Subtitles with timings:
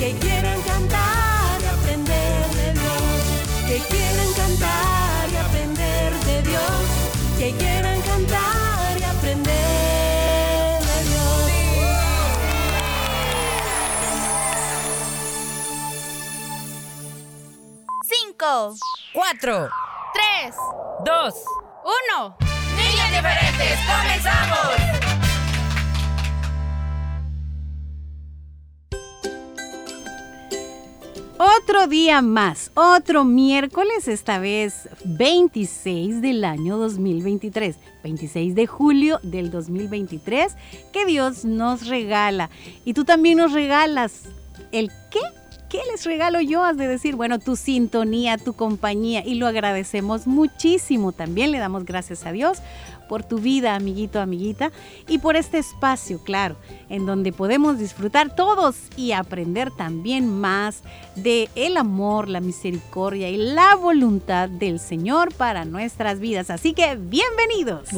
[0.00, 3.02] que quieran cantar y aprender de Dios,
[3.68, 6.82] que quieran cantar y aprender de Dios,
[7.38, 11.50] que quieran cantar y aprender de Dios.
[18.08, 18.74] Cinco,
[19.12, 19.68] Cuatro,
[20.14, 20.56] tres,
[21.04, 21.34] dos,
[21.84, 22.38] uno.
[22.74, 24.89] Niños diferentes, comenzamos.
[31.42, 39.50] Otro día más, otro miércoles, esta vez 26 del año 2023, 26 de julio del
[39.50, 40.54] 2023,
[40.92, 42.50] que Dios nos regala.
[42.84, 44.24] Y tú también nos regalas
[44.70, 45.20] el qué.
[45.70, 46.62] ¿Qué les regalo yo?
[46.62, 51.12] Has de decir, bueno, tu sintonía, tu compañía, y lo agradecemos muchísimo.
[51.12, 52.58] También le damos gracias a Dios
[53.10, 54.70] por tu vida, amiguito, amiguita,
[55.08, 56.54] y por este espacio, claro,
[56.88, 60.84] en donde podemos disfrutar todos y aprender también más
[61.16, 66.50] de el amor, la misericordia y la voluntad del Señor para nuestras vidas.
[66.50, 67.88] Así que bienvenidos.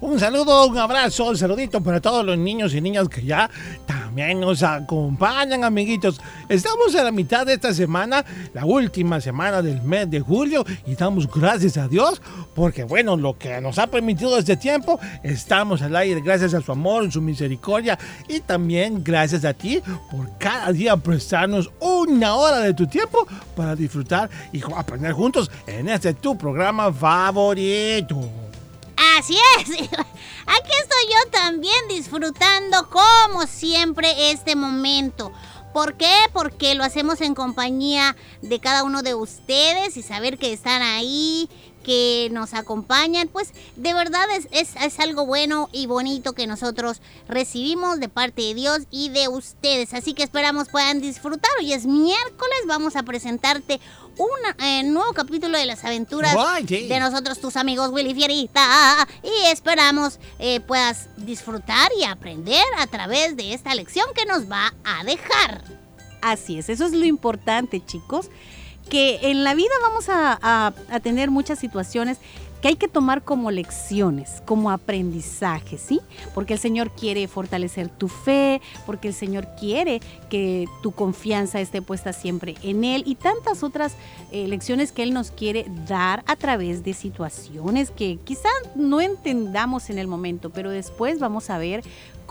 [0.00, 3.48] Un saludo, un abrazo, un saludito para todos los niños y niñas que ya
[3.86, 6.20] también nos acompañan, amiguitos.
[6.48, 10.96] Estamos a la mitad de esta semana, la última semana del mes de julio, y
[10.96, 12.20] damos gracias a Dios
[12.56, 16.72] porque, bueno, lo que nos ha permitido este tiempo, estamos al aire gracias a su
[16.72, 17.98] amor, su misericordia,
[18.28, 23.26] y también gracias a ti por cada día prestarnos una hora de tu tiempo
[23.56, 28.20] para disfrutar y aprender juntos en este tu programa favorito.
[29.18, 29.68] Así es.
[29.70, 35.32] Aquí estoy yo también disfrutando como siempre este momento.
[35.72, 36.12] ¿Por qué?
[36.32, 41.48] Porque lo hacemos en compañía de cada uno de ustedes y saber que están ahí,
[41.82, 47.00] que nos acompañan, pues de verdad es, es, es, algo bueno y bonito que nosotros
[47.28, 49.94] recibimos de parte de Dios y de ustedes.
[49.94, 51.50] Así que esperamos puedan disfrutar.
[51.58, 53.80] Hoy es miércoles, vamos a presentarte
[54.18, 56.88] un eh, nuevo capítulo de las aventuras Guay, sí.
[56.88, 59.06] de nosotros, tus amigos Willy Fierita.
[59.22, 64.72] Y esperamos eh, puedas disfrutar y aprender a través de esta lección que nos va
[64.84, 65.62] a dejar.
[66.20, 68.30] Así es, eso es lo importante, chicos,
[68.88, 70.38] que en la vida vamos a,
[70.90, 72.18] a- tener muchas situaciones
[72.60, 76.00] que hay que tomar como lecciones, como aprendizaje, ¿sí?
[76.32, 80.00] Porque el Señor quiere fortalecer tu fe, porque el Señor quiere
[80.30, 83.94] que tu confianza esté puesta siempre en Él y tantas otras
[84.30, 89.90] eh, lecciones que Él nos quiere dar a través de situaciones que quizás no entendamos
[89.90, 91.82] en el momento, pero después vamos a ver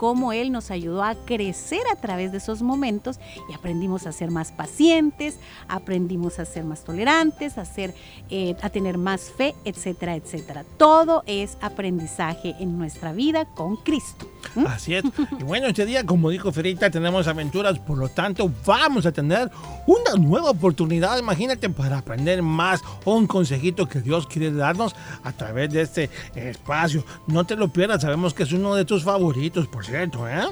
[0.02, 4.32] cómo Él nos ayudó a crecer a través de esos momentos y aprendimos a ser
[4.32, 7.94] más pacientes, aprendimos a ser más tolerantes, a, ser,
[8.28, 10.64] eh, a tener más fe, etcétera, etcétera.
[10.76, 14.28] Todo es aprendizaje en nuestra vida con Cristo.
[14.56, 14.66] ¿Mm?
[14.66, 15.04] Así es.
[15.38, 19.52] Y bueno, este día, como dijo Ferita, tenemos aventuras, por lo tanto, vamos a tener
[19.86, 25.70] una nueva oportunidad, imagínate, para aprender más un consejito que Dios quiere darnos a través
[25.70, 27.04] de este espacio.
[27.28, 29.84] No te lo pierdas, sabemos que es uno de tus favoritos, por
[30.26, 30.46] ¿eh?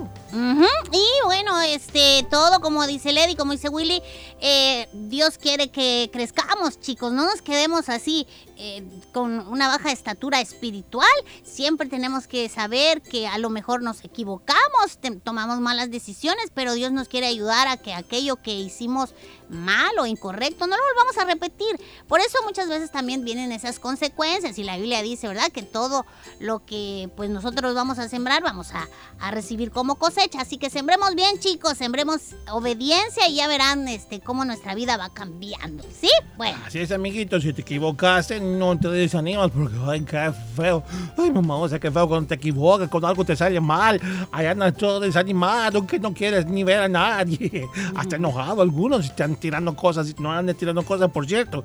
[0.93, 4.03] Y bueno, este, todo como dice Lady, como dice Willy,
[4.41, 8.27] eh, Dios quiere que crezcamos, chicos, no nos quedemos así
[8.63, 11.09] eh, con una baja estatura espiritual.
[11.43, 16.93] Siempre tenemos que saber que a lo mejor nos equivocamos, tomamos malas decisiones, pero Dios
[16.93, 19.15] nos quiere ayudar a que aquello que hicimos
[19.49, 21.81] mal o incorrecto no lo volvamos a repetir.
[22.07, 25.51] Por eso muchas veces también vienen esas consecuencias y la Biblia dice, ¿verdad?
[25.51, 26.05] Que todo
[26.39, 28.89] lo que pues nosotros vamos a sembrar vamos a,
[29.21, 30.43] a recibir como cosecha.
[30.43, 35.09] Así que sembremos bien, chicos, sembremos obediencia y ya verán este cómo nuestra vida va
[35.13, 35.83] cambiando.
[35.99, 36.11] ¿Sí?
[36.37, 36.59] Bueno.
[36.67, 40.83] Así es, amiguito, si te equivocaste, no te desanimas porque, ay, qué feo.
[41.17, 44.01] Ay, mamá, o sea, qué feo cuando te equivocas, cuando algo te sale mal.
[44.33, 47.67] Ahí andas todo desanimado, que no quieres ni ver a nadie.
[47.95, 51.63] Hasta enojado algunos, están tirando cosas, no andan tirando cosas, por cierto.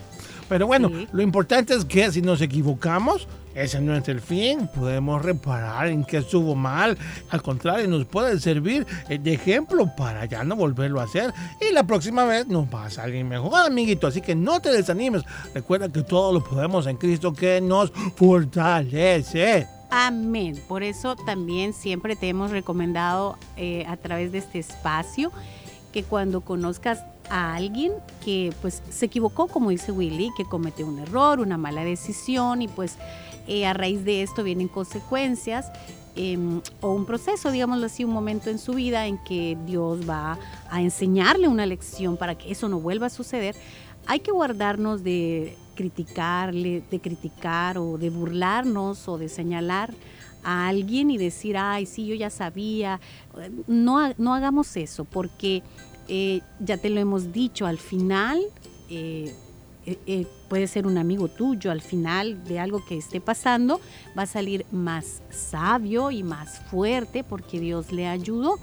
[0.50, 1.08] Pero bueno, Sí.
[1.12, 4.68] lo importante es que si nos equivocamos, ese no es el fin.
[4.76, 6.98] Podemos reparar en qué estuvo mal.
[7.30, 11.34] Al contrario, nos puede servir eh, de ejemplo para ya no volverlo a hacer.
[11.62, 14.08] Y la próxima vez nos va a salir mejor, amiguito.
[14.08, 15.24] Así que no te desanimes.
[15.54, 19.68] Recuerda que todo lo podemos en Cristo que nos fortalece.
[19.90, 20.60] Amén.
[20.68, 25.32] Por eso también siempre te hemos recomendado eh, a través de este espacio
[25.96, 31.00] que cuando conozcas a alguien que pues se equivocó, como dice Willy, que cometió un
[31.00, 32.98] error, una mala decisión y pues
[33.48, 35.72] eh, a raíz de esto vienen consecuencias
[36.18, 40.38] em, o un proceso, digámoslo así, un momento en su vida en que Dios va
[40.70, 43.56] a enseñarle una lección para que eso no vuelva a suceder,
[44.06, 49.94] hay que guardarnos de criticarle, de criticar o de burlarnos o de señalar
[50.46, 53.02] a alguien y decir, ay, sí, yo ya sabía.
[53.68, 55.64] No, no hagamos eso porque
[56.08, 58.40] eh, ya te lo hemos dicho, al final
[58.90, 59.34] eh,
[59.86, 63.80] eh, puede ser un amigo tuyo, al final de algo que esté pasando,
[64.18, 68.58] va a salir más sabio y más fuerte porque Dios le ayudó.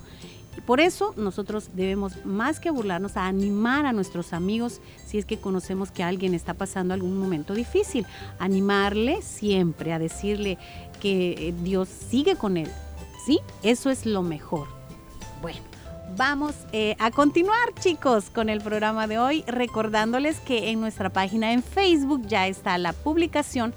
[0.56, 5.24] Y Por eso nosotros debemos, más que burlarnos, a animar a nuestros amigos si es
[5.24, 8.04] que conocemos que alguien está pasando algún momento difícil.
[8.38, 10.58] Animarle siempre, a decirle
[11.02, 12.70] que eh, Dios sigue con él.
[13.26, 13.40] ¿Sí?
[13.64, 14.68] Eso es lo mejor.
[15.42, 15.58] Bueno,
[16.16, 21.52] vamos eh, a continuar chicos con el programa de hoy, recordándoles que en nuestra página
[21.52, 23.74] en Facebook ya está la publicación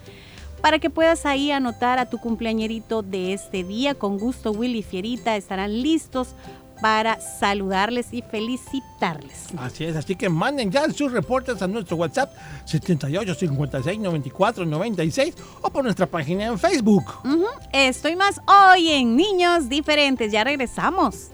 [0.61, 3.95] para que puedas ahí anotar a tu cumpleañerito de este día.
[3.95, 6.35] Con gusto, Willy Fierita estarán listos
[6.85, 9.47] para saludarles y felicitarles.
[9.57, 12.31] Así es, así que manden ya sus reportes a nuestro WhatsApp
[12.63, 15.33] 78 56 94 96
[15.63, 17.05] o por nuestra página en Facebook.
[17.73, 20.31] Estoy más hoy en Niños Diferentes.
[20.31, 21.31] Ya regresamos.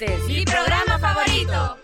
[0.00, 1.83] Mi programa favorito.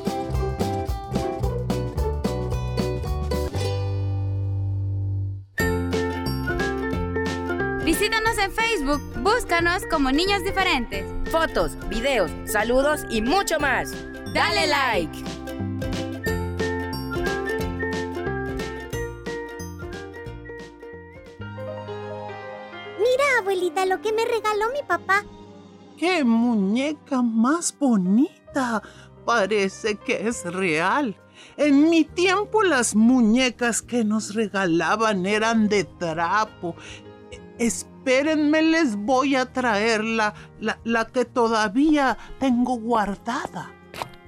[7.91, 11.05] Visítanos en Facebook, búscanos como Niños Diferentes.
[11.29, 13.91] Fotos, videos, saludos y mucho más.
[14.33, 15.17] Dale like.
[22.97, 25.25] Mira, abuelita, lo que me regaló mi papá.
[25.97, 28.81] ¡Qué muñeca más bonita!
[29.25, 31.17] Parece que es real.
[31.57, 36.77] En mi tiempo las muñecas que nos regalaban eran de trapo.
[37.57, 43.71] Espérenme, les voy a traer la, la, la que todavía tengo guardada.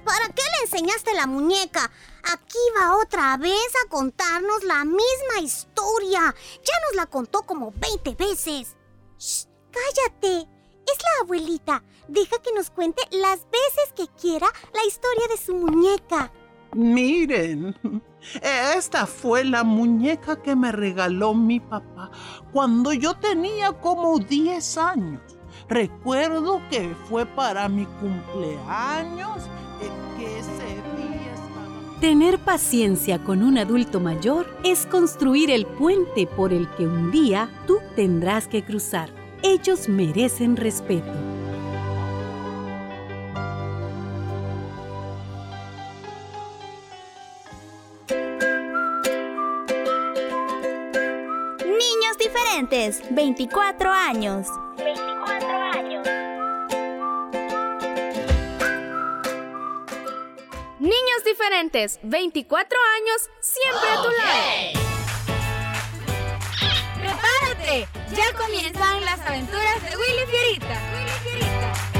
[0.04, 1.90] ¿Para qué le enseñaste la muñeca?
[2.32, 6.34] Aquí va otra vez a contarnos la misma historia.
[6.62, 8.76] Ya nos la contó como 20 veces.
[9.18, 10.48] Shh, cállate.
[10.86, 11.82] Es la abuelita.
[12.08, 16.30] Deja que nos cuente las veces que quiera la historia de su muñeca.
[16.74, 17.74] Miren,
[18.76, 22.10] esta fue la muñeca que me regaló mi papá
[22.52, 25.20] cuando yo tenía como 10 años.
[25.68, 29.42] Recuerdo que fue para mi cumpleaños,
[30.18, 30.44] que.
[32.04, 37.48] Tener paciencia con un adulto mayor es construir el puente por el que un día
[37.66, 39.08] tú tendrás que cruzar.
[39.42, 41.33] Ellos merecen respeto.
[52.34, 54.48] Diferentes, 24 años.
[60.80, 64.40] Niños Diferentes, 24 años, siempre a tu lado.
[66.98, 67.88] ¡Prepárate!
[68.16, 70.80] Ya comienzan las aventuras de Willy Fierita.
[70.92, 71.93] Willy Fierita.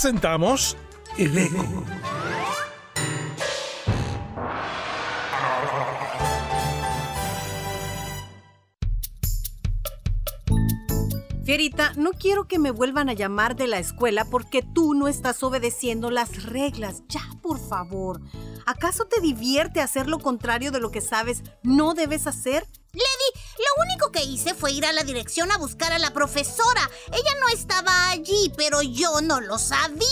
[0.00, 0.76] Presentamos
[1.16, 1.84] El Eco.
[11.44, 15.42] Fierita, no quiero que me vuelvan a llamar de la escuela porque tú no estás
[15.42, 17.02] obedeciendo las reglas.
[17.08, 18.20] Ya, por favor.
[18.66, 22.66] ¿Acaso te divierte hacer lo contrario de lo que sabes no debes hacer?
[22.92, 26.88] Lady, lo único que hice fue ir a la dirección a buscar a la profesora.
[27.12, 30.08] Ella no estaba allí, pero yo no lo sabía.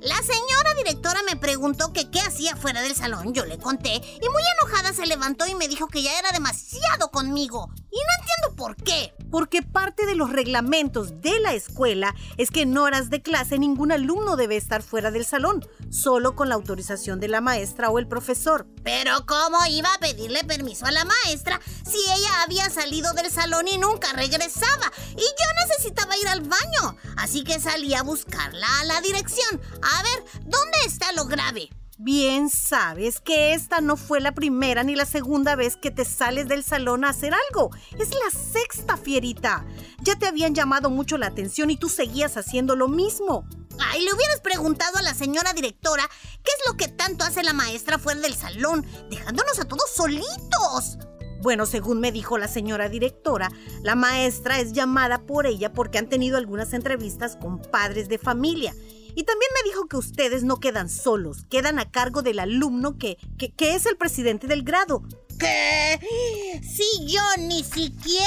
[0.00, 3.32] La señora directora me preguntó que qué hacía fuera del salón.
[3.32, 7.10] Yo le conté y muy enojada se levantó y me dijo que ya era demasiado
[7.10, 7.70] conmigo.
[7.90, 9.14] Y no entiendo por qué.
[9.30, 13.90] Porque parte de los reglamentos de la escuela es que en horas de clase ningún
[13.90, 18.06] alumno debe estar fuera del salón, solo con la autorización de la maestra o el
[18.06, 18.66] profesor.
[18.84, 23.66] Pero ¿cómo iba a pedirle permiso a la maestra si ella había salido del salón
[23.66, 24.92] y nunca regresaba?
[25.16, 26.96] Y yo necesitaba ir al baño.
[27.16, 29.60] Así que salí a buscarla a la dirección.
[29.86, 31.70] A ver, ¿dónde está lo grave?
[31.98, 36.48] Bien sabes que esta no fue la primera ni la segunda vez que te sales
[36.48, 37.70] del salón a hacer algo.
[37.96, 39.64] Es la sexta, fierita.
[40.02, 43.48] Ya te habían llamado mucho la atención y tú seguías haciendo lo mismo.
[43.78, 46.08] Ay, le hubieras preguntado a la señora directora
[46.42, 50.98] qué es lo que tanto hace la maestra fuera del salón, dejándonos a todos solitos.
[51.42, 53.50] Bueno, según me dijo la señora directora,
[53.82, 58.74] la maestra es llamada por ella porque han tenido algunas entrevistas con padres de familia.
[59.16, 63.16] Y también me dijo que ustedes no quedan solos, quedan a cargo del alumno que,
[63.38, 65.02] que, que es el presidente del grado.
[65.38, 66.60] ¿Qué?
[66.62, 68.26] Si yo ni siquiera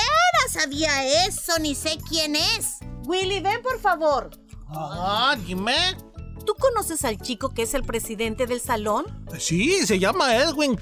[0.50, 2.80] sabía eso, ni sé quién es.
[3.06, 4.32] Willy, ven por favor.
[4.68, 5.96] Ah, dime.
[6.44, 9.06] ¿Tú conoces al chico que es el presidente del salón?
[9.38, 10.80] Sí, se llama Edwin.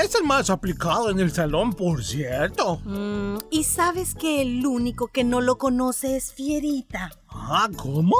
[0.00, 2.80] Es el más aplicado en el salón, por cierto.
[2.84, 7.10] Mm, y sabes que el único que no lo conoce es Fierita.
[7.28, 8.14] Ah, ¿cómo?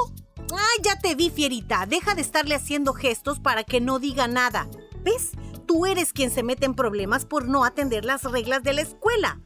[0.51, 1.85] Ay, ya te vi, fierita.
[1.85, 4.67] Deja de estarle haciendo gestos para que no diga nada.
[5.03, 5.31] ¿Ves?
[5.67, 9.39] Tú eres quien se mete en problemas por no atender las reglas de la escuela.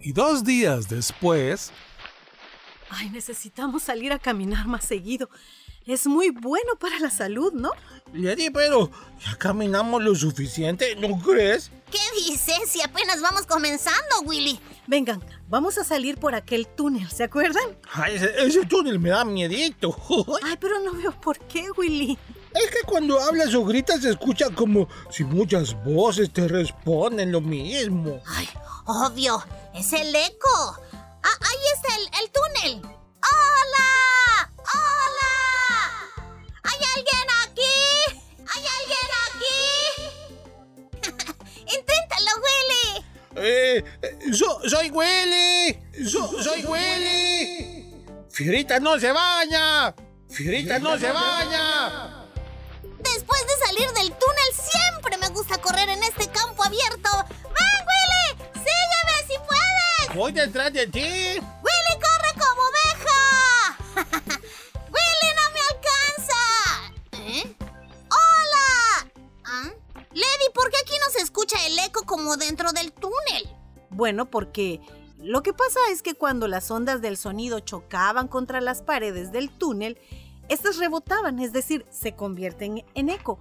[0.00, 1.72] Y dos días después,
[2.90, 5.28] Ay, necesitamos salir a caminar más seguido.
[5.86, 7.70] Es muy bueno para la salud, ¿no?
[8.12, 8.90] Lady, pero
[9.24, 11.70] ya caminamos lo suficiente, ¿no crees?
[11.92, 14.58] ¿Qué dices si apenas vamos comenzando, Willy?
[14.88, 17.78] Vengan, vamos a salir por aquel túnel, ¿se acuerdan?
[17.92, 19.96] Ay, ese, ese túnel me da miedito.
[20.42, 22.18] Ay, pero no veo por qué, Willy.
[22.52, 27.40] Es que cuando hablas o gritas se escucha como si muchas voces te responden lo
[27.40, 28.20] mismo.
[28.26, 28.48] Ay,
[28.86, 29.40] obvio,
[29.72, 30.78] es el eco.
[31.22, 32.85] Ah, ahí está el, el túnel.
[43.48, 43.84] Eh,
[44.32, 45.78] so- soy Willy.
[46.04, 48.04] So- soy Willy.
[48.30, 49.94] Fierita no se baña.
[50.28, 52.26] Fierita no se baña.
[52.82, 57.10] Después de salir del túnel, siempre me gusta correr en este campo abierto.
[57.28, 58.50] ¡Ven, Willy!
[58.54, 60.16] ¡Sígueme si puedes!
[60.16, 61.38] Voy detrás de ti.
[71.92, 73.48] Como dentro del túnel?
[73.90, 74.80] Bueno, porque
[75.18, 79.50] lo que pasa es que cuando las ondas del sonido chocaban contra las paredes del
[79.50, 79.98] túnel,
[80.48, 83.40] estas rebotaban, es decir, se convierten en eco.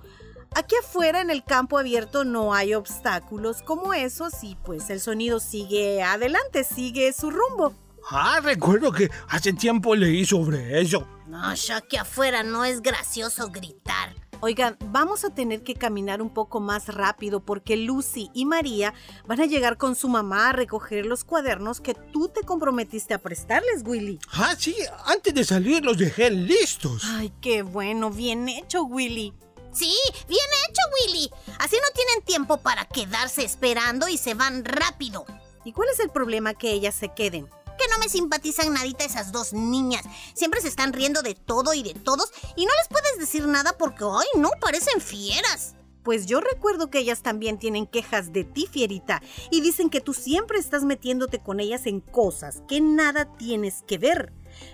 [0.55, 5.39] Aquí afuera en el campo abierto no hay obstáculos como esos y pues el sonido
[5.39, 7.73] sigue adelante, sigue su rumbo.
[8.09, 11.07] Ah, recuerdo que hace tiempo leí sobre eso.
[11.27, 14.15] No, ya que afuera no es gracioso gritar.
[14.41, 18.93] Oigan, vamos a tener que caminar un poco más rápido porque Lucy y María
[19.25, 23.19] van a llegar con su mamá a recoger los cuadernos que tú te comprometiste a
[23.19, 24.19] prestarles, Willy.
[24.33, 27.03] Ah, sí, antes de salir los dejé listos.
[27.05, 29.33] Ay, qué bueno, bien hecho, Willy.
[29.71, 29.93] Sí,
[30.27, 31.29] bien hecho, Willy.
[31.59, 35.25] Así no tienen tiempo para quedarse esperando y se van rápido.
[35.63, 37.49] ¿Y cuál es el problema que ellas se queden?
[37.77, 40.03] Que no me simpatizan nadita esas dos niñas.
[40.33, 43.77] Siempre se están riendo de todo y de todos y no les puedes decir nada
[43.77, 45.75] porque, ay, no, parecen fieras.
[46.03, 50.13] Pues yo recuerdo que ellas también tienen quejas de ti, Fierita, y dicen que tú
[50.13, 54.31] siempre estás metiéndote con ellas en cosas que nada tienes que ver.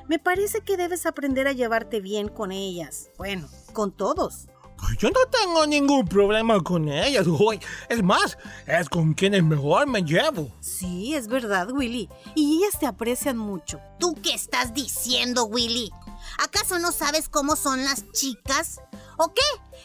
[0.09, 3.09] Me parece que debes aprender a llevarte bien con ellas.
[3.17, 4.47] Bueno, con todos.
[4.81, 7.59] Pues yo no tengo ningún problema con ellas, güey.
[7.87, 10.51] Es más, es con quienes mejor me llevo.
[10.59, 12.09] Sí, es verdad, Willy.
[12.35, 13.79] Y ellas te aprecian mucho.
[13.99, 15.91] ¿Tú qué estás diciendo, Willy?
[16.39, 18.81] ¿Acaso no sabes cómo son las chicas?
[19.17, 19.41] ¿O qué?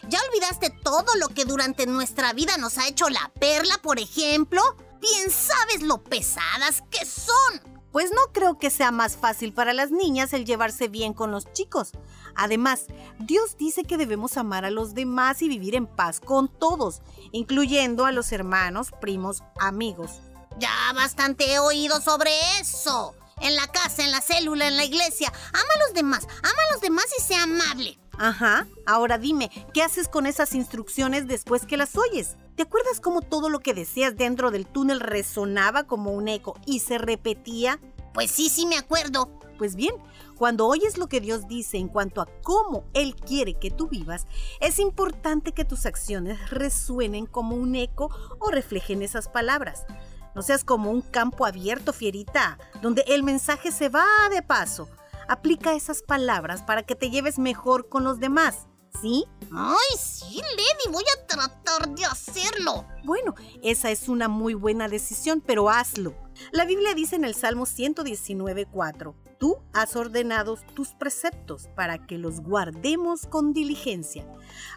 [0.09, 4.63] ¿Ya olvidaste todo lo que durante nuestra vida nos ha hecho la perla, por ejemplo?
[5.01, 7.77] Bien sabes lo pesadas que son.
[7.93, 11.53] Pues no creo que sea más fácil para las niñas el llevarse bien con los
[11.53, 11.93] chicos.
[12.37, 12.87] Además,
[13.19, 18.05] Dios dice que debemos amar a los demás y vivir en paz con todos, incluyendo
[18.05, 20.21] a los hermanos, primos, amigos.
[20.59, 23.15] Ya bastante he oído sobre eso.
[23.41, 25.31] En la casa, en la célula, en la iglesia.
[25.53, 27.99] Ama a los demás, ama a los demás y sea amable.
[28.19, 32.37] Ajá, ahora dime, ¿qué haces con esas instrucciones después que las oyes?
[32.55, 36.81] ¿Te acuerdas cómo todo lo que decías dentro del túnel resonaba como un eco y
[36.81, 37.79] se repetía?
[38.15, 39.31] Pues sí, sí me acuerdo.
[39.59, 39.95] Pues bien,
[40.37, 44.27] cuando oyes lo que Dios dice en cuanto a cómo Él quiere que tú vivas,
[44.61, 49.87] es importante que tus acciones resuenen como un eco o reflejen esas palabras.
[50.35, 54.89] No seas como un campo abierto, fierita, donde el mensaje se va de paso.
[55.29, 58.67] Aplica esas palabras para que te lleves mejor con los demás.
[59.01, 59.25] ¿Sí?
[59.53, 62.87] Ay, sí, Lady, voy a tratar de hacerlo.
[63.05, 66.15] Bueno, esa es una muy buena decisión, pero hazlo.
[66.51, 72.41] La Biblia dice en el Salmo 119.4, Tú has ordenado tus preceptos para que los
[72.41, 74.27] guardemos con diligencia.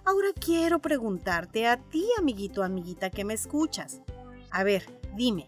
[0.04, 4.02] Ahora quiero preguntarte a ti, amiguito, amiguita, que me escuchas.
[4.52, 4.84] A ver,
[5.16, 5.48] dime,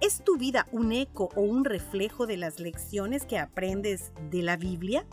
[0.00, 4.56] ¿es tu vida un eco o un reflejo de las lecciones que aprendes de la
[4.56, 5.06] Biblia?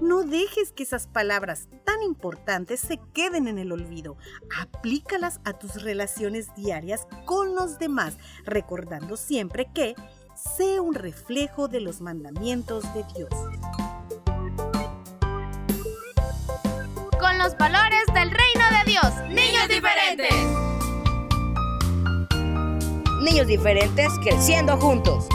[0.00, 4.16] No dejes que esas palabras tan importantes se queden en el olvido.
[4.60, 9.94] Aplícalas a tus relaciones diarias con los demás, recordando siempre que
[10.36, 13.30] sé un reflejo de los mandamientos de Dios.
[17.18, 19.12] Con los valores del reino de Dios.
[19.30, 20.34] Niños diferentes.
[23.22, 25.26] Niños diferentes creciendo juntos.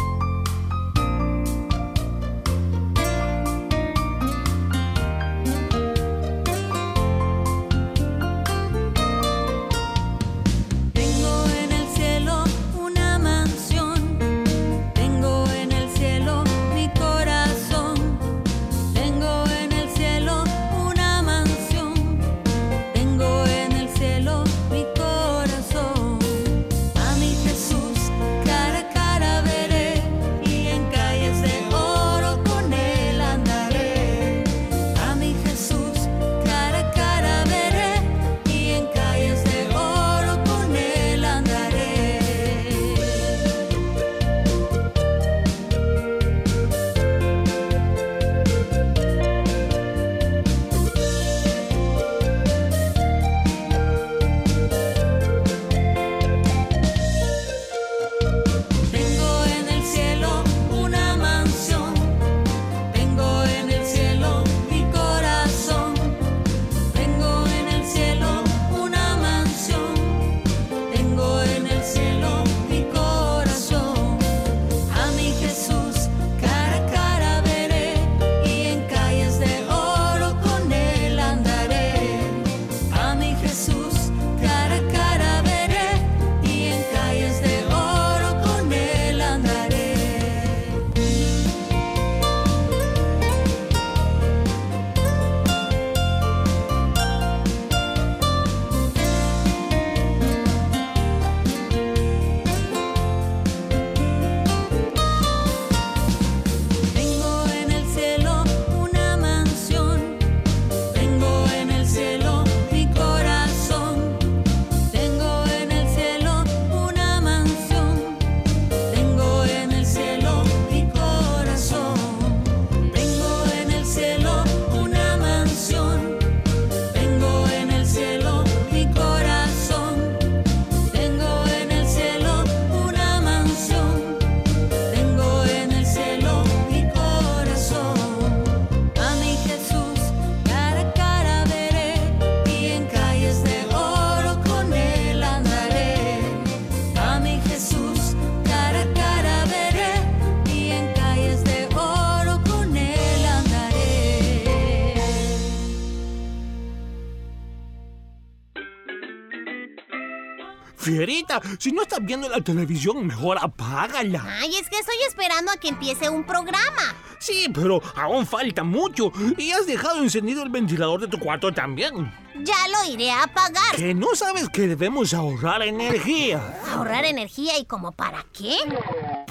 [161.60, 164.24] Si no estás viendo la televisión, mejor apágala.
[164.40, 166.96] Ay, es que estoy esperando a que empiece un programa.
[167.20, 169.12] Sí, pero aún falta mucho.
[169.38, 172.12] Y has dejado encendido el ventilador de tu cuarto también.
[172.44, 173.76] Ya lo iré a apagar.
[173.76, 176.60] ¿Que no sabes que debemos ahorrar energía?
[176.72, 178.56] ¿Ahorrar energía y como para qué?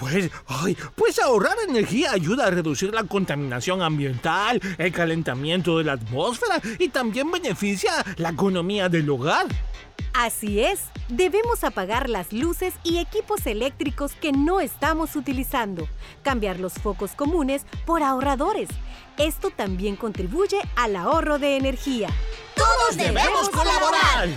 [0.01, 5.93] Pues, ay, pues ahorrar energía ayuda a reducir la contaminación ambiental, el calentamiento de la
[5.93, 9.47] atmósfera y también beneficia la economía del hogar.
[10.15, 15.87] Así es, debemos apagar las luces y equipos eléctricos que no estamos utilizando,
[16.23, 18.71] cambiar los focos comunes por ahorradores.
[19.19, 22.09] Esto también contribuye al ahorro de energía.
[22.57, 24.31] ¡Todos debemos colaborar!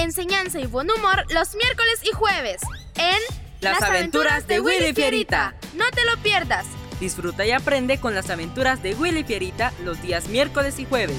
[0.00, 2.62] Enseñanza y buen humor los miércoles y jueves
[2.96, 3.18] en
[3.60, 5.54] Las aventuras de Willy Fierita.
[5.74, 6.64] No te lo pierdas.
[6.98, 11.18] Disfruta y aprende con las aventuras de Willy Fierita los días miércoles y jueves.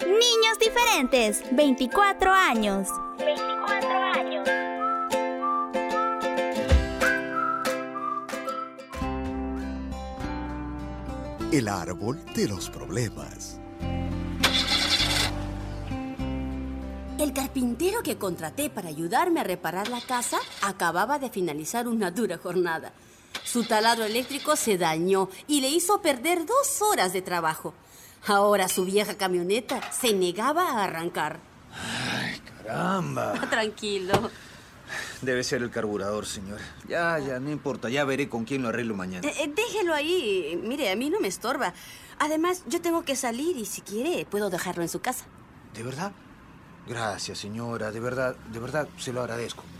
[0.00, 2.88] Niños diferentes, 24 años.
[3.18, 4.61] 24 años.
[11.52, 13.60] El árbol de los problemas.
[17.18, 22.38] El carpintero que contraté para ayudarme a reparar la casa acababa de finalizar una dura
[22.38, 22.94] jornada.
[23.44, 27.74] Su taladro eléctrico se dañó y le hizo perder dos horas de trabajo.
[28.26, 31.38] Ahora su vieja camioneta se negaba a arrancar.
[32.64, 33.34] Caramba.
[33.50, 34.30] Tranquilo.
[35.22, 36.58] Debe ser el carburador, señor.
[36.88, 37.88] Ya, ya, no importa.
[37.88, 39.26] Ya veré con quién lo arreglo mañana.
[39.28, 40.60] Eh, eh, déjelo ahí.
[40.62, 41.74] Mire, a mí no me estorba.
[42.18, 45.24] Además, yo tengo que salir y si quiere, puedo dejarlo en su casa.
[45.74, 46.12] ¿De verdad?
[46.86, 47.90] Gracias, señora.
[47.90, 49.72] De verdad, de verdad, se lo agradezco mucho.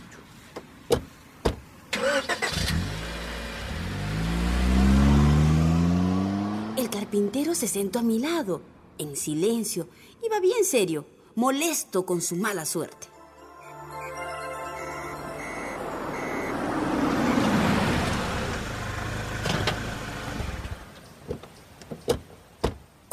[6.77, 8.61] El carpintero se sentó a mi lado,
[8.97, 9.87] en silencio.
[10.23, 13.12] Iba bien serio, molesto con su mala suerte.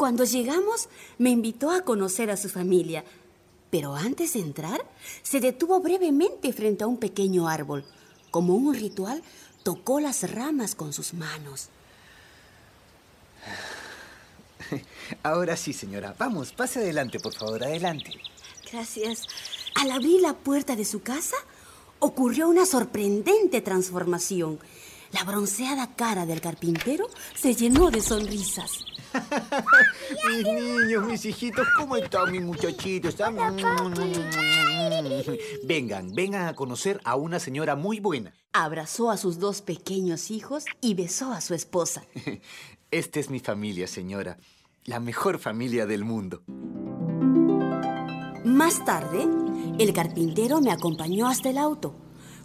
[0.01, 3.05] Cuando llegamos, me invitó a conocer a su familia.
[3.69, 4.83] Pero antes de entrar,
[5.21, 7.85] se detuvo brevemente frente a un pequeño árbol.
[8.31, 9.21] Como un ritual,
[9.61, 11.69] tocó las ramas con sus manos.
[15.21, 16.15] Ahora sí, señora.
[16.17, 18.09] Vamos, pase adelante, por favor, adelante.
[18.71, 19.27] Gracias.
[19.75, 21.37] Al abrir la puerta de su casa,
[21.99, 24.57] ocurrió una sorprendente transformación.
[25.13, 28.85] La bronceada cara del carpintero se llenó de sonrisas.
[30.29, 33.09] mis niños, mis hijitos, ¿cómo están mis muchachitos?
[33.09, 33.35] ¿Están?
[35.63, 38.33] Vengan, vengan a conocer a una señora muy buena.
[38.53, 42.03] Abrazó a sus dos pequeños hijos y besó a su esposa.
[42.91, 44.37] Esta es mi familia, señora.
[44.85, 46.41] La mejor familia del mundo.
[48.45, 49.27] Más tarde,
[49.77, 52.00] el carpintero me acompañó hasta el auto.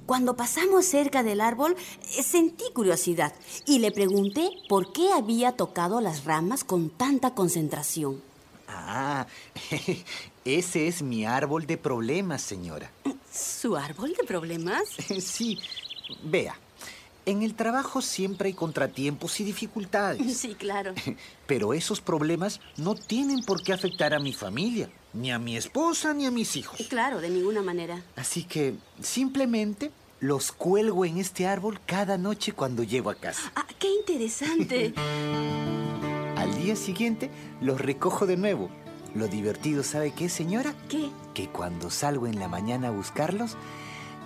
[0.07, 1.77] Cuando pasamos cerca del árbol,
[2.16, 3.35] eh, sentí curiosidad
[3.66, 8.23] y le pregunté por qué había tocado las ramas con tanta concentración.
[8.69, 9.27] Ah,
[10.45, 12.90] ese es mi árbol de problemas, señora.
[13.33, 14.85] ¿Su árbol de problemas?
[15.21, 15.59] Sí,
[16.23, 16.57] vea.
[17.26, 20.38] En el trabajo siempre hay contratiempos y dificultades.
[20.38, 20.94] Sí, claro.
[21.48, 26.14] Pero esos problemas no tienen por qué afectar a mi familia, ni a mi esposa,
[26.14, 26.80] ni a mis hijos.
[26.88, 28.00] Claro, de ninguna manera.
[28.14, 33.50] Así que simplemente los cuelgo en este árbol cada noche cuando llego a casa.
[33.56, 34.94] Ah, qué interesante.
[36.36, 37.28] Al día siguiente
[37.60, 38.70] los recojo de nuevo.
[39.16, 40.74] Lo divertido, ¿sabe qué, señora?
[40.88, 41.10] ¿Qué?
[41.34, 43.56] Que cuando salgo en la mañana a buscarlos,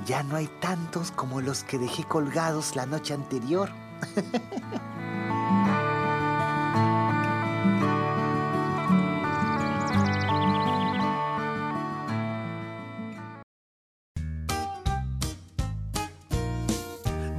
[0.07, 3.71] ya no hay tantos como los que dejé colgados la noche anterior.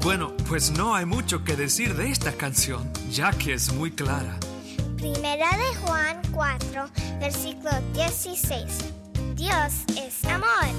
[0.03, 4.35] Bueno, pues no hay mucho que decir de esta canción, ya que es muy clara.
[4.97, 8.63] Primera de Juan 4, versículo 16.
[9.35, 10.71] Dios es amor.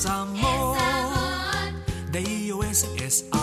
[0.00, 0.78] Es amor.
[2.10, 3.39] D-I-O-S es A-M-O-R.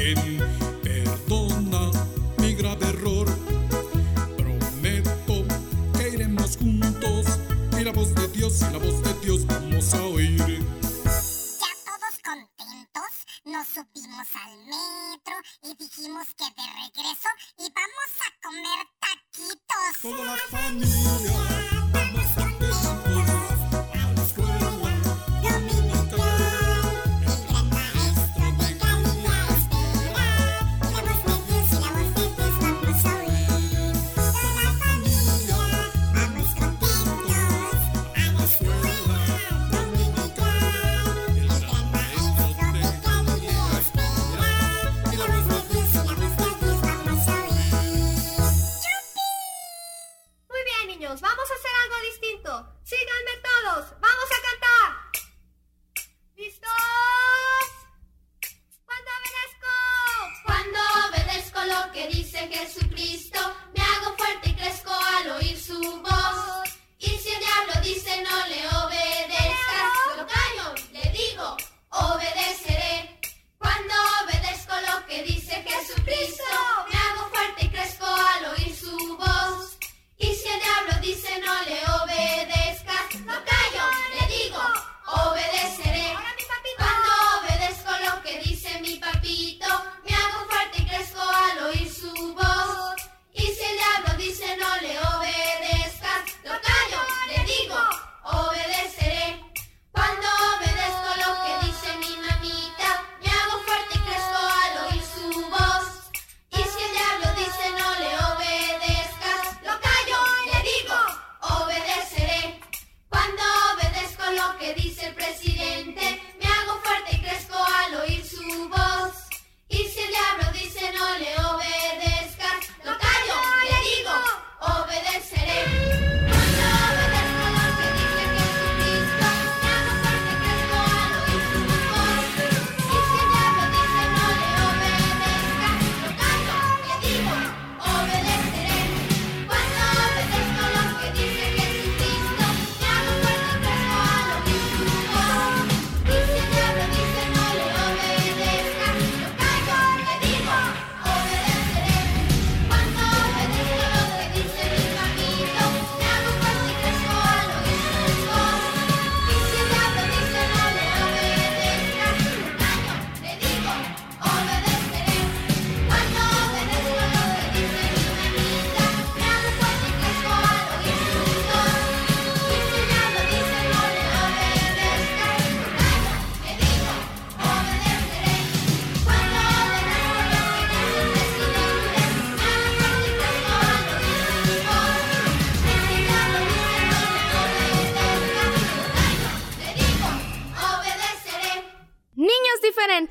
[0.00, 0.69] Bien,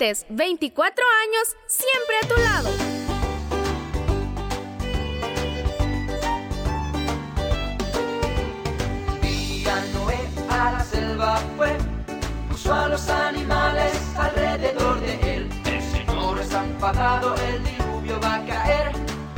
[0.09, 2.69] diferentes, 24 años, siempre a tu lado.
[9.93, 10.19] Noé
[10.49, 11.77] a la selva fue,
[12.49, 15.49] puso a los animales alrededor de él.
[15.65, 18.91] El Señor está enfadado, el diluvio va a caer.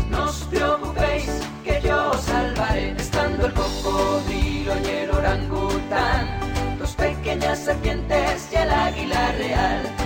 [0.10, 1.30] No os preocupéis
[1.64, 2.96] que yo os salvaré.
[2.98, 10.01] Estando el cocodrilo y el orangután, dos pequeñas serpientes y el águila real.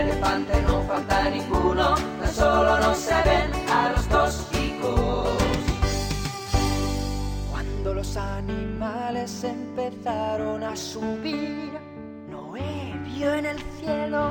[0.00, 5.28] Elefante, no falta ninguno, tan solo no se ven a los dos hijos.
[7.50, 11.72] Cuando los animales empezaron a subir,
[12.30, 14.30] Noé vio en el cielo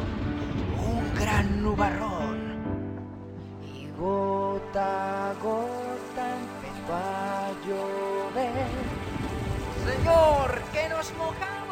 [0.88, 2.45] un gran nubarrón.
[3.73, 8.67] Y gota a gota empezó a llover.
[9.86, 11.64] Señor, que nos mojamos.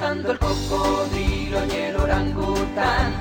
[0.00, 3.12] Estando el cocodrilo y el orangután,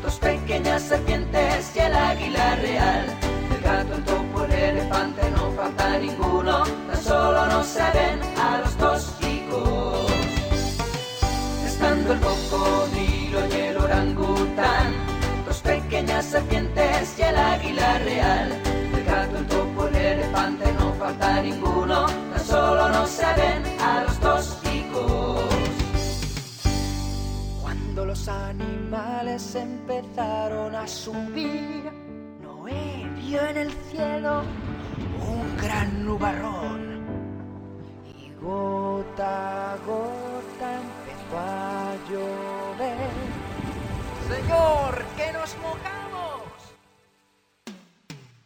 [0.00, 3.06] dos pequeñas serpientes y el águila real.
[3.50, 8.58] El gato, el topo, el elefante, no falta ninguno, tan solo no se ven a
[8.58, 10.12] los dos hijos.
[11.66, 14.94] Estando el cocodrilo y el orangután,
[15.44, 18.52] dos pequeñas serpientes y el águila real.
[18.94, 24.04] El gato, el topo, el elefante, no falta ninguno, tan solo no se ven a
[24.04, 24.57] los dos
[28.18, 31.84] los animales empezaron a subir,
[32.42, 34.42] Noé vio en el cielo
[35.28, 37.04] un gran nubarrón.
[38.06, 43.10] Y gota a gota empezó a llover.
[44.28, 46.42] Señor, que nos mojamos.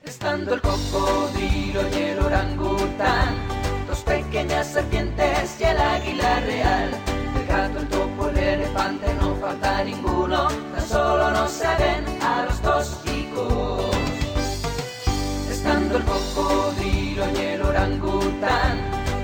[0.03, 3.35] Estando el cocodrilo y el orangután,
[3.87, 6.91] dos pequeñas serpientes y el águila real.
[7.37, 8.02] El gato,
[8.53, 13.97] topo, el elefante, no falta ninguno, tan solo no se ven a los dos hijos.
[15.51, 18.79] Estando el cocodrilo y el orangután,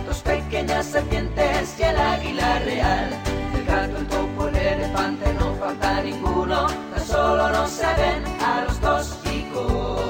[0.06, 3.08] dos pequeñas serpientes y el águila real.
[3.54, 8.64] El gato, el topo, el elefante, no falta ninguno, tan solo no se ven a
[8.64, 10.02] los dos hijos.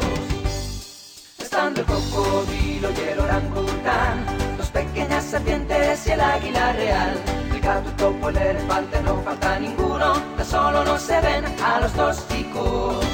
[1.38, 4.24] Estando el cocodrilo y el orangután,
[4.56, 7.47] dos pequeñas serpientes y el águila real.
[7.68, 12.24] Gato, topo, el elefante, no falta ninguno, tan solo no se ven a los dos
[12.34, 13.04] hijos.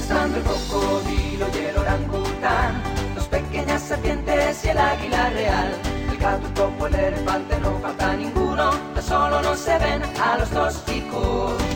[0.00, 2.82] Estando el cocodrilo y el orangután,
[3.14, 5.72] dos pequeñas serpientes y el águila real.
[6.10, 10.50] El gato, topo, el elefante, no falta ninguno, tan solo no se ven a los
[10.50, 11.71] dos hijos.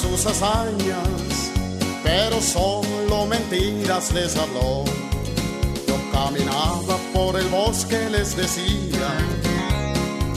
[0.00, 1.50] Sus hazañas,
[2.02, 4.84] pero solo mentiras les habló.
[5.86, 9.10] Yo caminaba por el bosque, les decía,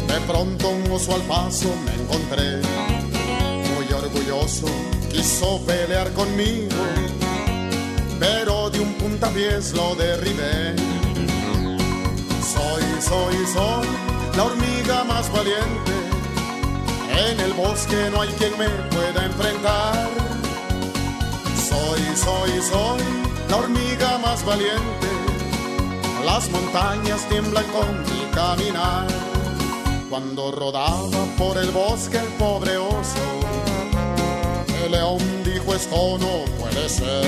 [0.07, 2.61] de pronto un oso al paso me encontré,
[3.74, 4.68] muy orgulloso,
[5.09, 6.84] quiso pelear conmigo,
[8.20, 10.76] pero de un puntapiés lo derribé.
[12.53, 13.88] Soy, soy, soy
[14.36, 16.03] la hormiga más valiente.
[17.18, 20.09] En el bosque no hay quien me pueda enfrentar.
[21.70, 23.01] Soy, soy, soy
[23.49, 25.07] la hormiga más valiente.
[26.26, 29.07] Las montañas tiemblan con mi caminar.
[30.09, 33.26] Cuando rodaba por el bosque el pobre oso,
[34.86, 37.28] el león dijo esto no puede ser.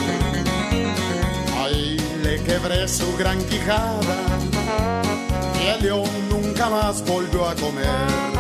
[1.60, 4.16] Ahí le quebré su gran quijada
[5.62, 8.35] y el león nunca más volvió a comer.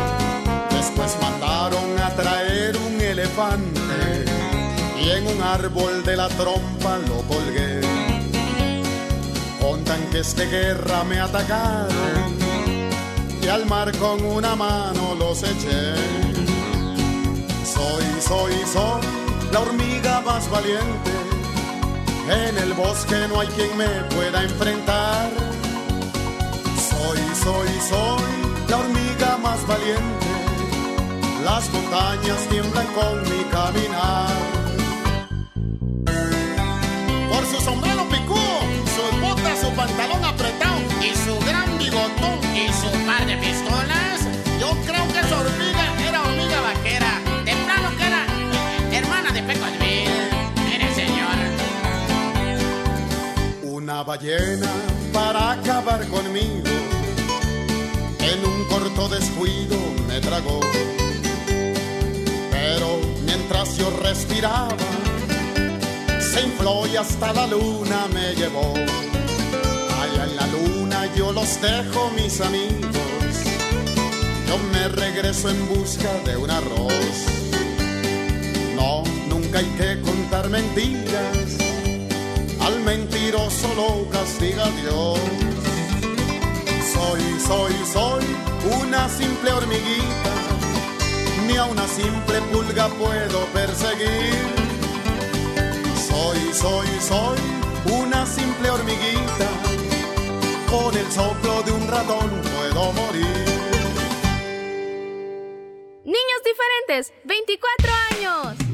[1.05, 4.25] Después mandaron a traer un elefante
[4.99, 7.81] y en un árbol de la trompa lo colgué.
[9.61, 12.39] Contan que esta guerra me atacaron
[13.39, 15.93] y al mar con una mano los eché.
[17.63, 19.01] Soy, soy, soy
[19.51, 21.11] la hormiga más valiente.
[22.31, 25.29] En el bosque no hay quien me pueda enfrentar.
[26.89, 30.34] Soy, soy, soy la hormiga más valiente.
[31.45, 34.33] Las montañas tiemblan con mi caminar.
[37.29, 38.59] Por su sombrero picudo,
[38.95, 44.21] sus botas, su pantalón apretado y su gran bigotón y su par de pistolas,
[44.59, 47.21] yo creo que su hormiga era hormiga vaquera.
[47.45, 48.25] De plano que era
[48.91, 50.31] hermana de Pecosville.
[50.67, 51.37] Mire, señor.
[53.61, 54.71] Una ballena
[55.13, 56.73] para acabar conmigo.
[58.19, 59.77] En un corto descuido
[60.07, 60.59] me tragó.
[62.75, 64.75] Pero mientras yo respiraba,
[66.19, 68.73] se infló y hasta la luna me llevó.
[70.01, 73.35] Allá en la luna yo los dejo, mis amigos.
[74.47, 77.17] Yo me regreso en busca de un arroz.
[78.75, 81.55] No, nunca hay que contar mentiras.
[82.59, 85.19] Al mentiroso lo castiga Dios.
[86.93, 88.25] Soy, soy, soy
[88.81, 90.34] una simple hormiguita.
[91.47, 94.33] Ni a una simple pulga puedo perseguir.
[96.09, 97.39] Soy, soy, soy
[98.01, 99.49] una simple hormiguita.
[100.69, 103.45] Con el soplo de un ratón puedo morir.
[106.03, 108.64] Niños diferentes, 24 años.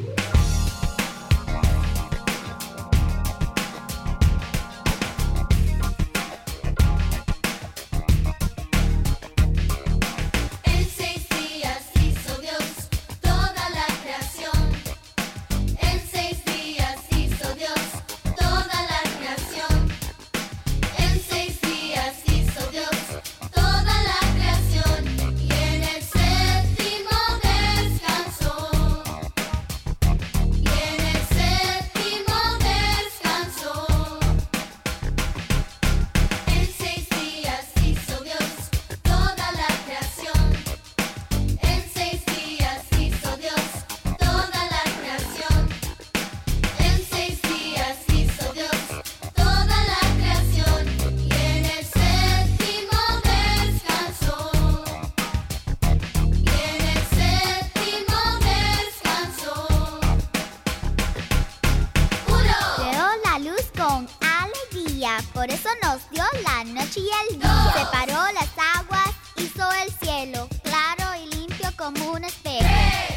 [71.81, 72.63] como un espejo.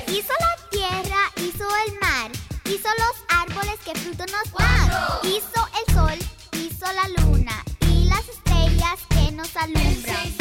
[0.09, 2.31] Hizo la tierra, hizo el mar,
[2.65, 4.91] hizo los árboles que fruto nos dan.
[5.23, 6.19] Hizo el sol,
[6.53, 10.34] hizo la luna y las estrellas que nos alumbran.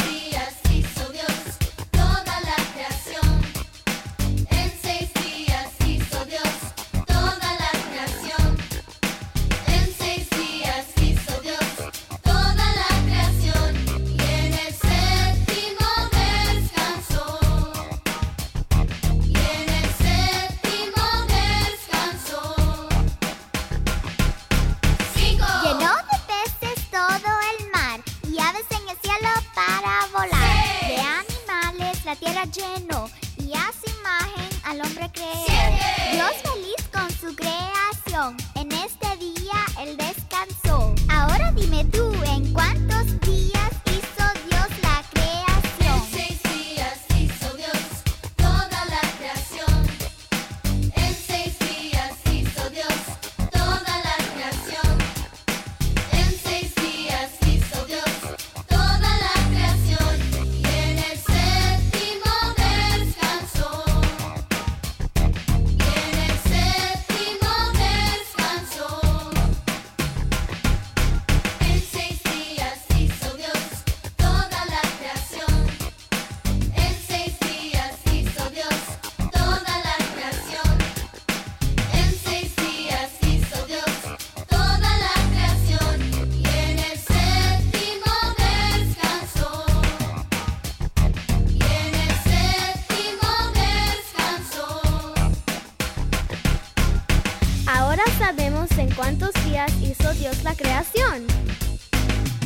[98.26, 101.26] sabemos en cuántos días hizo Dios la creación.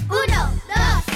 [0.08, 1.07] Uno, dos.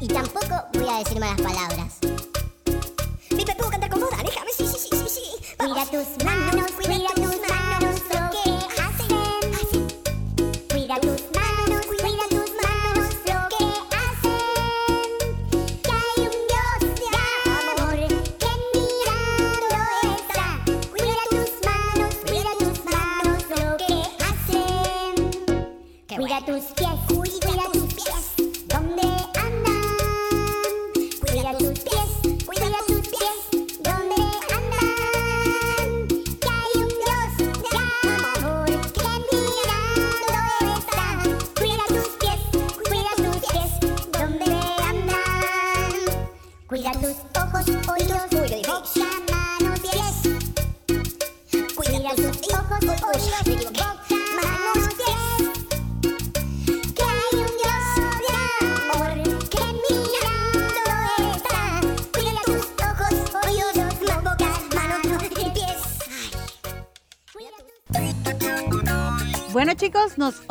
[0.00, 2.13] y tampoco voy a decir malas palabras.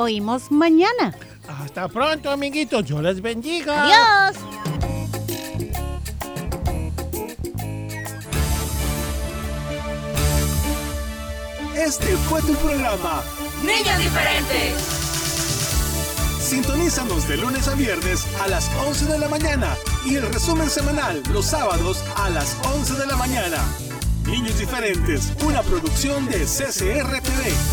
[0.03, 1.15] oímos mañana.
[1.47, 2.85] Hasta pronto, amiguitos.
[2.85, 3.83] Yo les bendiga.
[3.83, 4.37] Adiós.
[11.75, 13.23] Este fue tu programa.
[13.61, 15.03] Niños diferentes.
[16.39, 19.75] Sintonízanos de lunes a viernes a las 11 de la mañana
[20.05, 23.57] y el resumen semanal los sábados a las 11 de la mañana.
[24.25, 27.72] Niños diferentes, una producción de CCRTV.